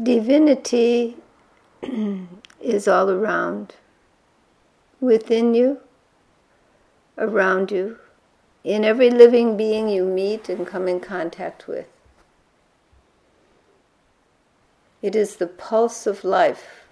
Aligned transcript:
divinity 0.00 1.16
is 2.60 2.86
all 2.86 3.10
around, 3.10 3.74
within 5.00 5.54
you, 5.54 5.80
around 7.18 7.70
you, 7.70 7.98
in 8.62 8.84
every 8.84 9.10
living 9.10 9.56
being 9.56 9.88
you 9.88 10.04
meet 10.04 10.48
and 10.48 10.66
come 10.66 10.86
in 10.86 11.00
contact 11.00 11.66
with. 11.66 11.86
It 15.02 15.16
is 15.16 15.36
the 15.36 15.46
pulse 15.46 16.06
of 16.06 16.24
life, 16.24 16.84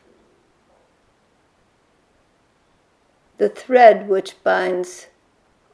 the 3.37 3.51
thread 3.51 4.09
which 4.09 4.43
binds 4.43 5.09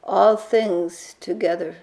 all 0.03 0.35
things 0.35 1.15
together. 1.19 1.77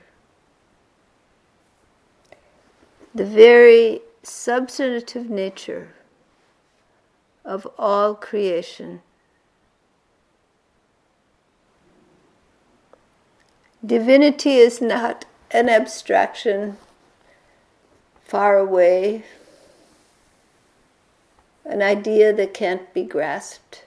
The 3.14 3.24
very 3.24 4.02
substantive 4.22 5.28
nature 5.28 5.94
of 7.44 7.66
all 7.78 8.14
creation. 8.14 9.02
Divinity 13.84 14.58
is 14.58 14.80
not 14.80 15.24
an 15.50 15.68
abstraction 15.68 16.76
far 18.24 18.56
away, 18.56 19.24
an 21.64 21.82
idea 21.82 22.32
that 22.32 22.54
can't 22.54 22.94
be 22.94 23.02
grasped. 23.02 23.84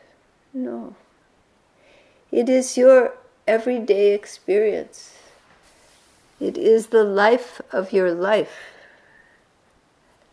No. 0.53 0.95
It 2.31 2.49
is 2.49 2.77
your 2.77 3.13
everyday 3.47 4.13
experience. 4.13 5.17
It 6.39 6.57
is 6.57 6.87
the 6.87 7.03
life 7.03 7.61
of 7.71 7.93
your 7.93 8.11
life, 8.13 8.74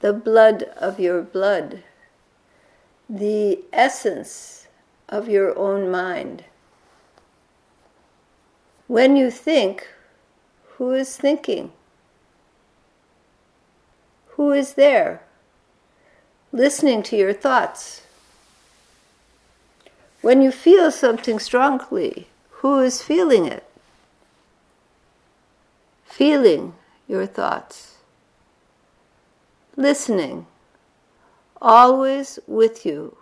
the 0.03 0.13
blood 0.13 0.65
of 0.77 0.99
your 0.99 1.23
blood, 1.23 1.85
the 3.09 3.61
essence 3.73 4.67
of 5.09 5.29
your 5.29 5.57
own 5.57 5.89
mind. 5.91 6.43
When 8.89 9.17
you 9.17 9.31
think, 9.31 9.89
who 10.75 10.91
is 10.91 11.17
thinking? 11.17 11.71
Who 14.31 14.51
is 14.51 14.75
there? 14.75 15.23
Listening 16.51 17.05
to 17.05 17.17
your 17.17 17.33
thoughts. 17.33 18.03
When 20.21 20.43
you 20.43 20.51
feel 20.51 20.91
something 20.91 21.39
strongly, 21.39 22.27
who 22.61 22.81
is 22.81 23.01
feeling 23.03 23.47
it? 23.47 23.65
Feeling 26.05 26.75
your 27.07 27.27
thoughts. 27.27 27.92
Listening, 29.83 30.47
always 31.61 32.39
with 32.47 32.87
you, 32.87 33.17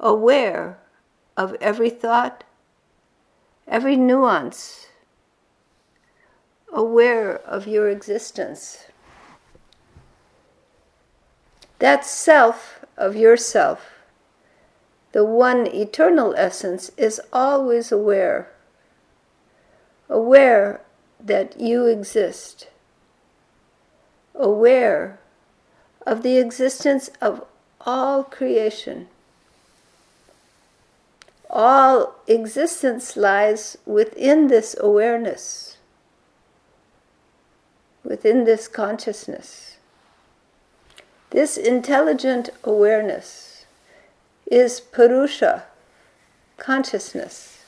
aware 0.00 0.80
of 1.36 1.54
every 1.60 1.88
thought, 1.88 2.42
every 3.68 3.94
nuance, 3.94 4.88
aware 6.72 7.36
of 7.36 7.68
your 7.68 7.88
existence. 7.88 8.86
That 11.78 12.04
self 12.04 12.84
of 12.96 13.14
yourself 13.14 13.92
the 15.12 15.24
one 15.24 15.68
eternal 15.68 16.34
essence 16.36 16.90
is 16.96 17.20
always 17.32 17.92
aware, 17.92 18.50
aware 20.08 20.80
that 21.20 21.60
you 21.60 21.86
exist, 21.86 22.66
aware 24.34 25.20
of 26.06 26.22
the 26.22 26.38
existence 26.38 27.10
of 27.20 27.44
all 27.80 28.22
creation. 28.22 29.08
All 31.50 32.14
existence 32.28 33.16
lies 33.16 33.76
within 33.84 34.48
this 34.48 34.76
awareness, 34.78 35.78
within 38.04 38.44
this 38.44 38.68
consciousness. 38.68 39.76
This 41.30 41.56
intelligent 41.56 42.50
awareness 42.62 43.66
is 44.50 44.80
Purusha, 44.80 45.64
consciousness, 46.56 47.64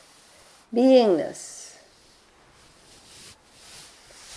beingness. 0.73 1.77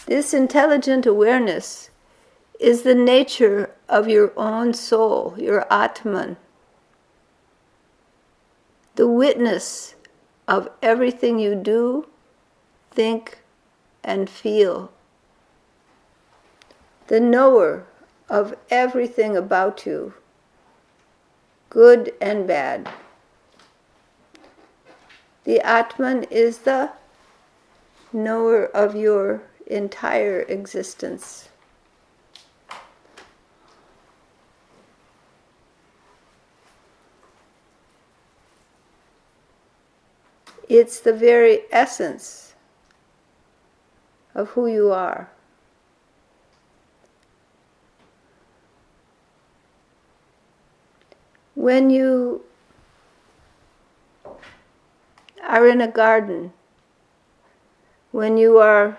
This 0.08 0.34
intelligent 0.34 1.06
awareness 1.06 1.91
is 2.62 2.84
the 2.84 2.96
nature 2.96 3.72
of 3.90 4.08
your 4.08 4.32
own 4.38 4.74
soul, 4.74 5.36
your 5.38 5.66
Atman, 5.74 6.38
the 8.96 9.08
witness 9.08 9.96
of 10.48 10.70
everything 10.82 11.40
you 11.40 11.56
do, 11.56 12.08
think, 12.92 13.40
and 14.04 14.30
feel, 14.30 14.92
the 17.08 17.20
knower 17.20 17.86
of 18.30 18.56
everything 18.70 19.36
about 19.36 19.86
you 19.86 20.14
good 21.72 22.14
and 22.20 22.46
bad. 22.46 22.88
The 25.46 25.62
Atman 25.62 26.24
is 26.26 26.60
the 26.60 26.92
knower 28.12 28.66
of 28.66 28.94
your 28.94 29.42
entire 29.66 30.42
existence. 30.42 31.48
It's 40.72 41.02
the 41.02 41.12
very 41.12 41.64
essence 41.72 42.56
of 44.34 44.50
who 44.52 44.68
you 44.68 44.92
are. 44.92 45.30
when 51.62 51.92
you 51.92 52.42
are 55.44 55.68
in 55.68 55.80
a 55.80 55.88
garden, 55.88 56.52
when 58.12 58.36
you 58.36 58.58
are 58.58 58.98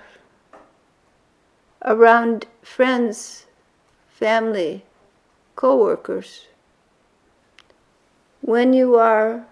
around 1.85 2.47
friends, 2.63 3.47
family, 4.07 4.85
co 5.57 5.77
workers, 5.77 6.47
when 8.41 8.73
you 8.73 8.95
are 8.95 9.45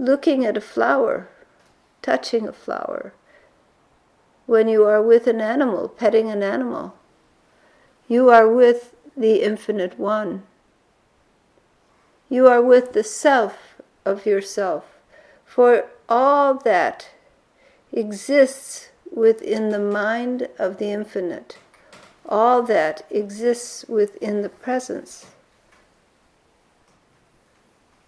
looking 0.00 0.46
at 0.46 0.56
a 0.56 0.62
flower, 0.62 1.28
touching 2.00 2.48
a 2.48 2.52
flower, 2.52 3.12
when 4.46 4.66
you 4.66 4.84
are 4.84 5.02
with 5.02 5.26
an 5.26 5.42
animal, 5.42 5.88
petting 5.88 6.30
an 6.30 6.42
animal, 6.42 6.94
you 8.08 8.30
are 8.30 8.48
with 8.48 8.94
the 9.14 9.42
Infinite 9.42 9.98
One. 9.98 10.42
You 12.30 12.48
are 12.48 12.62
with 12.62 12.94
the 12.94 13.04
self 13.04 13.80
of 14.06 14.24
yourself, 14.24 14.84
for 15.44 15.84
all 16.08 16.54
that 16.54 17.10
exists 17.92 18.88
within 19.14 19.68
the 19.68 19.78
mind 19.78 20.48
of 20.58 20.78
the 20.78 20.90
infinite. 20.90 21.58
All 22.26 22.62
that 22.62 23.04
exists 23.10 23.84
within 23.86 24.40
the 24.40 24.48
presence 24.48 25.26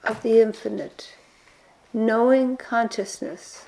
of 0.05 0.23
the 0.23 0.41
infinite. 0.41 1.17
Knowing 1.93 2.57
consciousness, 2.57 3.67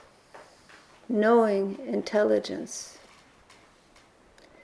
knowing 1.09 1.79
intelligence. 1.87 2.99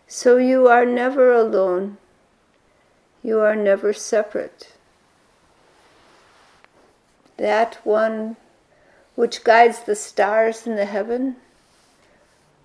So 0.07 0.39
you 0.39 0.67
are 0.67 0.87
never 0.87 1.33
alone, 1.33 1.99
you 3.23 3.41
are 3.41 3.57
never 3.57 3.93
separate 3.93 4.73
that 7.41 7.77
one 7.85 8.37
which 9.15 9.43
guides 9.45 9.81
the 9.81 9.97
stars 9.97 10.67
in 10.67 10.77
the 10.77 10.85
heaven, 10.85 11.37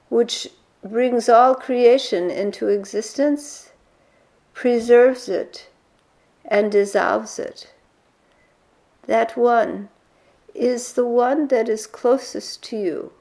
which 0.10 0.50
brings 0.84 1.30
all 1.30 1.56
creation 1.56 2.30
into 2.30 2.68
existence, 2.68 3.72
preserves 4.54 5.30
it, 5.30 5.70
and 6.44 6.72
dissolves 6.72 7.40
it. 7.40 7.74
That 9.08 9.38
one 9.38 9.88
is 10.56 10.94
the 10.94 11.06
one 11.06 11.48
that 11.48 11.70
is 11.70 11.88
closest 11.88 12.64
to 12.64 12.78
you, 12.78 13.12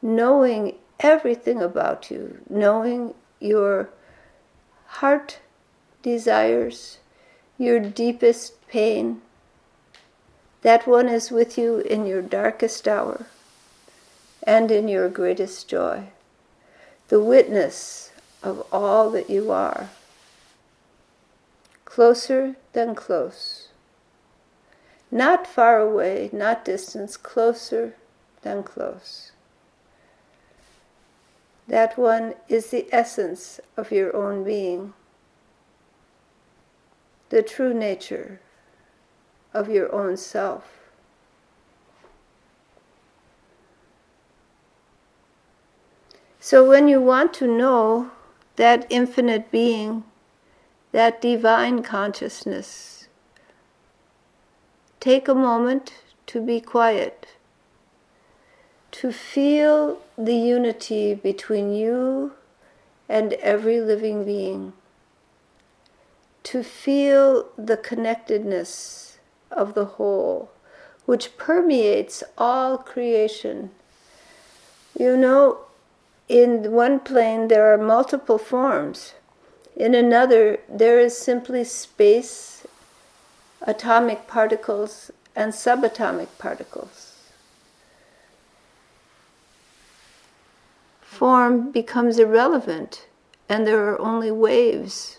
knowing 0.00 0.74
everything 1.00 1.60
about 1.62 2.10
you, 2.10 2.38
knowing 2.48 3.14
your 3.40 3.90
heart 4.86 5.40
desires, 6.02 6.98
your 7.58 7.80
deepest 7.80 8.66
pain 8.68 9.20
that 10.62 10.86
one 10.86 11.08
is 11.08 11.30
with 11.30 11.56
you 11.56 11.78
in 11.78 12.06
your 12.06 12.22
darkest 12.22 12.88
hour 12.88 13.26
and 14.42 14.70
in 14.70 14.88
your 14.88 15.08
greatest 15.08 15.68
joy, 15.68 16.04
the 17.08 17.20
witness 17.20 18.10
of 18.42 18.66
all 18.72 19.10
that 19.10 19.30
you 19.30 19.50
are. 19.50 19.90
closer 21.84 22.54
than 22.74 22.94
close. 22.94 23.57
Not 25.10 25.46
far 25.46 25.80
away, 25.80 26.30
not 26.32 26.64
distance, 26.64 27.16
closer 27.16 27.94
than 28.42 28.62
close. 28.62 29.32
That 31.66 31.98
one 31.98 32.34
is 32.48 32.70
the 32.70 32.86
essence 32.92 33.60
of 33.76 33.92
your 33.92 34.14
own 34.16 34.44
being, 34.44 34.94
the 37.28 37.42
true 37.42 37.74
nature 37.74 38.40
of 39.52 39.68
your 39.68 39.92
own 39.94 40.16
self. 40.16 40.78
So 46.40 46.66
when 46.66 46.88
you 46.88 47.02
want 47.02 47.34
to 47.34 47.46
know 47.46 48.10
that 48.56 48.86
infinite 48.88 49.50
being, 49.50 50.04
that 50.92 51.20
divine 51.20 51.82
consciousness, 51.82 52.97
take 55.00 55.28
a 55.28 55.34
moment 55.34 55.92
to 56.26 56.40
be 56.40 56.60
quiet, 56.60 57.28
to 58.90 59.12
feel 59.12 60.00
the 60.16 60.34
unity 60.34 61.14
between 61.14 61.72
you 61.72 62.32
and 63.08 63.32
every 63.34 63.80
living 63.80 64.24
being, 64.24 64.72
to 66.42 66.62
feel 66.62 67.48
the 67.56 67.76
connectedness 67.76 69.18
of 69.50 69.74
the 69.74 69.84
whole, 69.84 70.50
which 71.06 71.36
permeates 71.36 72.22
all 72.36 72.78
creation. 72.78 73.70
You 74.98 75.16
know, 75.16 75.58
in 76.28 76.72
one 76.72 77.00
plane 77.00 77.48
there 77.48 77.72
are 77.72 77.78
multiple 77.78 78.38
forms. 78.38 79.14
In 79.76 79.94
another, 79.94 80.58
there 80.68 80.98
is 80.98 81.16
simply 81.16 81.64
space, 81.64 82.66
atomic 83.62 84.26
particles, 84.26 85.10
and 85.34 85.52
subatomic 85.52 86.28
particles. 86.38 87.14
Form 91.00 91.70
becomes 91.72 92.18
irrelevant, 92.18 93.06
and 93.48 93.66
there 93.66 93.88
are 93.88 94.00
only 94.00 94.30
waves. 94.30 95.18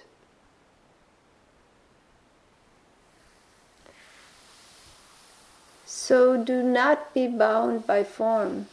So 5.85 6.43
do 6.43 6.63
not 6.63 7.13
be 7.13 7.27
bound 7.27 7.85
by 7.85 8.03
form. 8.03 8.67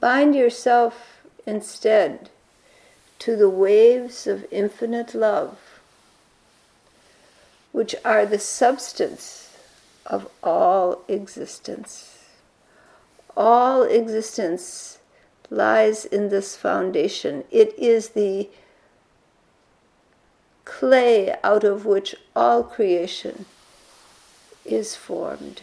Bind 0.00 0.34
yourself 0.34 1.22
instead 1.46 2.28
to 3.20 3.36
the 3.36 3.48
waves 3.48 4.26
of 4.26 4.44
infinite 4.50 5.14
love, 5.14 5.71
which 7.72 7.94
are 8.04 8.24
the 8.24 8.38
substance 8.38 9.56
of 10.06 10.28
all 10.42 11.02
existence. 11.08 12.18
All 13.36 13.82
existence 13.82 14.98
lies 15.50 16.04
in 16.04 16.28
this 16.28 16.56
foundation. 16.56 17.44
It 17.50 17.74
is 17.78 18.10
the 18.10 18.48
clay 20.64 21.34
out 21.42 21.64
of 21.64 21.84
which 21.84 22.14
all 22.36 22.62
creation 22.62 23.46
is 24.64 24.94
formed. 24.94 25.62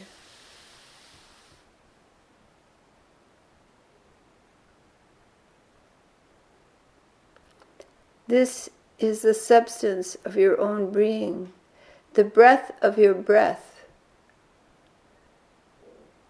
This 8.27 8.69
is 8.99 9.23
the 9.23 9.33
substance 9.33 10.15
of 10.23 10.35
your 10.35 10.59
own 10.59 10.91
being, 10.91 11.51
the 12.13 12.23
breath 12.23 12.71
of 12.81 12.97
your 12.97 13.13
breath, 13.13 13.85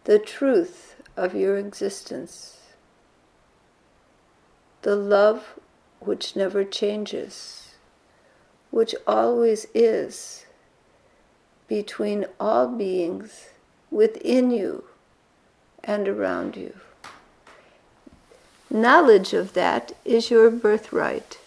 the 0.04 0.20
truth 0.20 0.96
of 1.16 1.34
your 1.34 1.58
existence, 1.58 2.60
the 4.82 4.96
love 4.96 5.60
which 6.00 6.36
never 6.36 6.64
changes, 6.64 7.76
which 8.72 8.96
always 9.08 9.66
is 9.74 10.46
between 11.68 12.26
all 12.40 12.68
beings 12.68 13.50
within 13.92 14.52
you 14.52 14.84
and 15.84 16.08
around 16.08 16.56
you. 16.56 16.76
Knowledge 18.70 19.34
of 19.34 19.54
that 19.54 19.94
is 20.06 20.30
your 20.30 20.50
birthright. 20.52 21.40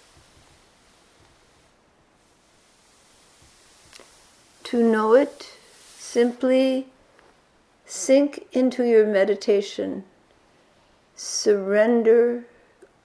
To 4.72 4.82
know 4.82 5.12
it, 5.12 5.52
simply 5.98 6.86
sink 7.84 8.46
into 8.52 8.82
your 8.84 9.06
meditation. 9.06 10.02
Surrender 11.14 12.46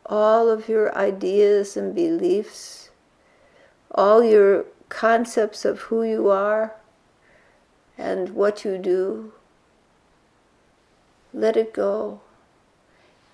all 0.05 0.49
of 0.49 0.69
your 0.69 0.97
ideas 0.97 1.75
and 1.75 1.93
beliefs, 1.93 2.89
all 3.91 4.23
your 4.23 4.63
concepts 4.87 5.65
of 5.65 5.79
who 5.91 6.03
you 6.03 6.29
are 6.29 6.73
and 7.97 8.29
what 8.29 8.63
you 8.63 8.77
do. 8.77 9.33
Let 11.33 11.57
it 11.57 11.73
go 11.73 12.21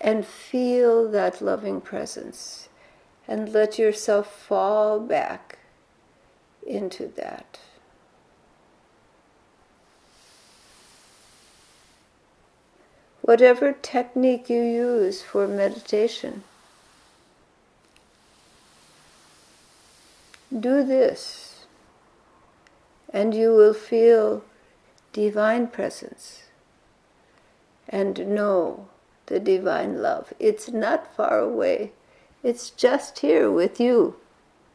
and 0.01 0.25
feel 0.25 1.07
that 1.11 1.39
loving 1.39 1.81
presence 1.81 2.67
and 3.27 3.53
let 3.53 3.77
yourself 3.77 4.35
fall 4.35 4.99
back 4.99 5.59
into 6.65 7.05
that. 7.09 7.59
Whatever 13.23 13.71
technique 13.71 14.49
you 14.49 14.61
use 14.61 15.21
for 15.21 15.47
meditation. 15.47 16.43
Do 20.51 20.83
this, 20.83 21.65
and 23.11 23.33
you 23.33 23.55
will 23.55 23.73
feel 23.73 24.43
divine 25.13 25.67
presence 25.67 26.43
and 27.87 28.27
know 28.27 28.87
the 29.27 29.39
divine 29.39 30.01
love. 30.01 30.33
It's 30.37 30.69
not 30.69 31.15
far 31.15 31.39
away, 31.39 31.93
it's 32.43 32.69
just 32.71 33.19
here 33.19 33.49
with 33.49 33.79
you, 33.79 34.17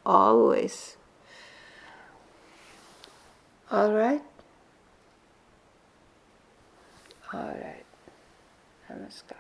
always. 0.07 0.97
All 3.71 3.93
right? 3.93 4.23
All 7.35 7.41
right. 7.41 7.85
Namaskar. 8.89 9.38